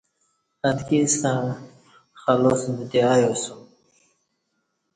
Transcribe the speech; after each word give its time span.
اتکِی 0.67 0.99
ستݩع 1.17 1.57
خلاس 2.21 2.61
بوتے 2.75 2.99
ا 3.11 3.13
یاسم 3.21 3.61